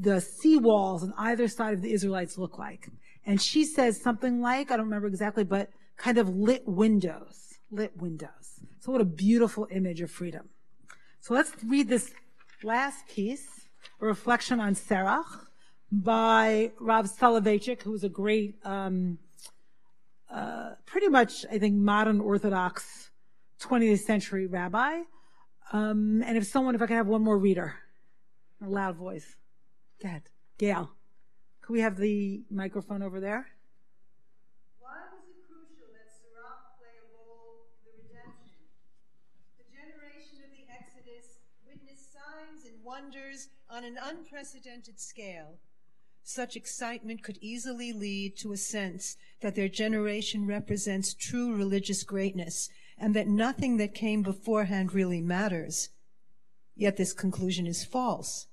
the 0.00 0.20
sea 0.20 0.56
walls 0.56 1.02
on 1.02 1.12
either 1.18 1.48
side 1.48 1.74
of 1.74 1.82
the 1.82 1.92
Israelites 1.92 2.38
look 2.38 2.60
like. 2.60 2.90
And 3.26 3.42
she 3.42 3.64
says 3.64 4.00
something 4.00 4.40
like, 4.40 4.70
I 4.70 4.76
don't 4.76 4.86
remember 4.86 5.08
exactly, 5.08 5.42
but 5.42 5.68
kind 6.02 6.18
of 6.18 6.28
lit 6.28 6.62
windows, 6.66 7.54
lit 7.70 7.96
windows. 7.96 8.60
So 8.80 8.92
what 8.92 9.00
a 9.00 9.06
beautiful 9.06 9.68
image 9.70 10.00
of 10.00 10.10
freedom. 10.10 10.48
So 11.20 11.34
let's 11.34 11.52
read 11.64 11.88
this 11.88 12.12
last 12.62 13.06
piece, 13.08 13.68
a 14.00 14.06
reflection 14.06 14.58
on 14.60 14.74
Serach 14.74 15.46
by 15.90 16.72
Rav 16.80 17.06
Soloveitchik, 17.06 17.82
who's 17.82 18.02
a 18.02 18.08
great, 18.08 18.56
um, 18.64 19.18
uh, 20.30 20.70
pretty 20.86 21.08
much, 21.08 21.44
I 21.50 21.58
think, 21.58 21.76
modern 21.76 22.20
Orthodox 22.20 23.10
20th 23.60 24.00
century 24.00 24.46
rabbi. 24.46 25.02
Um, 25.72 26.22
and 26.26 26.36
if 26.36 26.46
someone, 26.46 26.74
if 26.74 26.82
I 26.82 26.86
can 26.86 26.96
have 26.96 27.06
one 27.06 27.22
more 27.22 27.38
reader, 27.38 27.74
a 28.60 28.68
loud 28.68 28.96
voice. 28.96 29.36
Go 30.00 30.08
ahead. 30.08 30.22
Gail. 30.58 30.90
Could 31.60 31.72
we 31.72 31.80
have 31.80 31.96
the 31.96 32.42
microphone 32.50 33.02
over 33.02 33.20
there? 33.20 33.46
Why 34.78 34.98
was 35.14 35.24
it 35.30 35.38
crucial 35.46 35.88
that 35.94 36.10
Serach 36.10 36.74
play 36.78 36.94
a 36.98 37.06
role 37.14 37.70
in 37.86 37.90
the 37.90 37.94
redemption? 38.02 38.66
The 39.62 39.66
generation 39.70 40.42
of 40.42 40.50
the 40.50 40.66
Exodus 40.66 41.42
witnessed 41.62 42.10
signs 42.12 42.66
and 42.66 42.81
wonders 42.92 43.48
on 43.70 43.84
an 43.84 43.96
unprecedented 44.04 45.00
scale. 45.00 45.56
Such 46.22 46.56
excitement 46.56 47.22
could 47.22 47.38
easily 47.40 47.90
lead 47.90 48.36
to 48.36 48.52
a 48.52 48.58
sense 48.58 49.16
that 49.40 49.54
their 49.54 49.70
generation 49.70 50.46
represents 50.46 51.14
true 51.14 51.56
religious 51.56 52.02
greatness 52.02 52.68
and 52.98 53.16
that 53.16 53.28
nothing 53.28 53.78
that 53.78 53.94
came 53.94 54.20
beforehand 54.22 54.92
really 54.92 55.22
matters. 55.22 55.88
Yet 56.76 56.98
this 56.98 57.14
conclusion 57.14 57.66
is 57.66 57.82
false. 57.82 58.48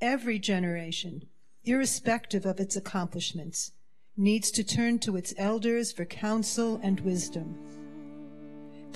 Every 0.00 0.38
generation, 0.38 1.26
irrespective 1.62 2.46
of 2.46 2.58
its 2.58 2.74
accomplishments, 2.74 3.72
needs 4.16 4.50
to 4.52 4.64
turn 4.64 4.98
to 5.00 5.14
its 5.14 5.34
elders 5.36 5.92
for 5.92 6.06
counsel 6.06 6.80
and 6.82 7.00
wisdom. 7.00 7.85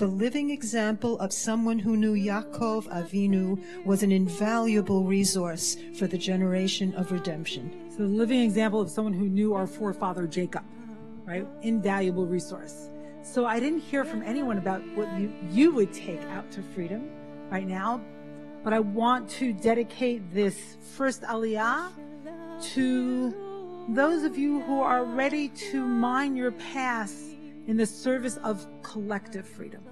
The 0.01 0.07
living 0.07 0.49
example 0.49 1.19
of 1.19 1.31
someone 1.31 1.77
who 1.77 1.95
knew 1.95 2.15
Yaakov 2.15 2.87
Avinu 2.87 3.63
was 3.85 4.01
an 4.01 4.11
invaluable 4.11 5.03
resource 5.03 5.77
for 5.93 6.07
the 6.07 6.17
generation 6.17 6.95
of 6.95 7.11
redemption. 7.11 7.71
So 7.91 7.97
the 7.97 8.05
living 8.05 8.41
example 8.41 8.81
of 8.81 8.89
someone 8.89 9.13
who 9.13 9.29
knew 9.29 9.53
our 9.53 9.67
forefather 9.67 10.25
Jacob, 10.25 10.63
right? 11.23 11.45
Invaluable 11.61 12.25
resource. 12.25 12.89
So 13.21 13.45
I 13.45 13.59
didn't 13.59 13.81
hear 13.81 14.03
from 14.03 14.23
anyone 14.23 14.57
about 14.57 14.81
what 14.95 15.07
you, 15.19 15.31
you 15.51 15.71
would 15.75 15.93
take 15.93 16.23
out 16.23 16.49
to 16.53 16.63
freedom 16.63 17.07
right 17.51 17.67
now, 17.67 18.01
but 18.63 18.73
I 18.73 18.79
want 18.79 19.29
to 19.37 19.53
dedicate 19.53 20.33
this 20.33 20.77
first 20.95 21.21
aliyah 21.21 21.91
to 22.73 23.85
those 23.89 24.23
of 24.23 24.35
you 24.35 24.61
who 24.61 24.81
are 24.81 25.05
ready 25.05 25.49
to 25.69 25.85
mine 25.85 26.35
your 26.35 26.53
past 26.53 27.35
in 27.67 27.77
the 27.77 27.85
service 27.85 28.37
of 28.37 28.65
collective 28.81 29.47
freedom. 29.47 29.83